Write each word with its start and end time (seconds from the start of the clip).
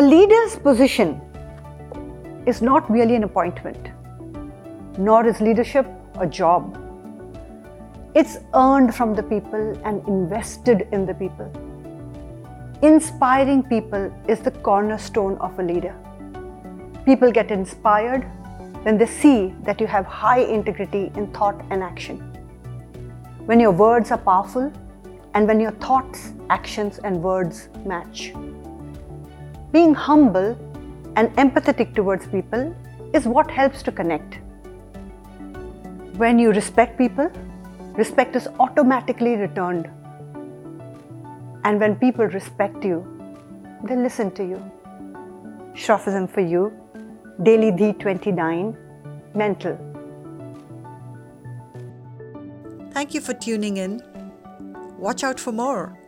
A 0.00 0.02
leader's 0.02 0.56
position 0.56 1.20
is 2.46 2.62
not 2.62 2.90
really 2.90 3.16
an 3.16 3.24
appointment, 3.24 3.90
nor 4.96 5.26
is 5.26 5.42
leadership 5.42 5.86
a 6.18 6.26
job. 6.26 6.78
It's 8.14 8.38
earned 8.54 8.94
from 8.94 9.14
the 9.14 9.22
people 9.22 9.78
and 9.84 10.02
invested 10.08 10.88
in 10.92 11.04
the 11.04 11.12
people. 11.12 11.52
Inspiring 12.80 13.62
people 13.64 14.10
is 14.26 14.40
the 14.40 14.52
cornerstone 14.52 15.36
of 15.36 15.58
a 15.58 15.62
leader. 15.62 15.94
People 17.04 17.30
get 17.30 17.50
inspired 17.50 18.24
when 18.84 18.96
they 18.96 19.04
see 19.04 19.54
that 19.64 19.82
you 19.82 19.86
have 19.86 20.06
high 20.06 20.40
integrity 20.40 21.12
in 21.14 21.30
thought 21.34 21.62
and 21.68 21.82
action. 21.82 22.16
When 23.44 23.60
your 23.60 23.72
words 23.72 24.10
are 24.12 24.22
powerful 24.32 24.72
and 25.34 25.46
when 25.46 25.60
your 25.60 25.72
thoughts, 25.72 26.32
actions, 26.48 27.00
and 27.00 27.22
words 27.22 27.68
match. 27.84 28.32
Being 29.72 29.94
humble 29.94 30.58
and 31.14 31.28
empathetic 31.36 31.94
towards 31.94 32.26
people 32.26 32.74
is 33.14 33.24
what 33.24 33.48
helps 33.48 33.84
to 33.84 33.92
connect. 33.92 34.38
When 36.16 36.40
you 36.40 36.50
respect 36.50 36.98
people, 36.98 37.30
respect 37.92 38.34
is 38.34 38.48
automatically 38.58 39.36
returned. 39.36 39.88
And 41.62 41.78
when 41.78 41.94
people 41.96 42.24
respect 42.24 42.84
you, 42.84 43.06
they 43.84 43.94
listen 43.94 44.32
to 44.32 44.44
you. 44.44 44.58
Shroffism 45.74 46.28
for 46.28 46.40
you, 46.40 46.72
Daily 47.44 47.70
D29, 47.70 48.76
Mental. 49.36 49.78
Thank 52.90 53.14
you 53.14 53.20
for 53.20 53.34
tuning 53.34 53.76
in. 53.76 54.02
Watch 54.98 55.22
out 55.22 55.38
for 55.38 55.52
more. 55.52 55.99